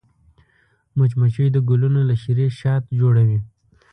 مچمچۍ 0.97 1.47
د 1.53 1.57
ګلونو 1.69 2.01
له 2.09 2.15
شيرې 2.21 2.47
شات 2.59 2.83
جوړوي 2.99 3.39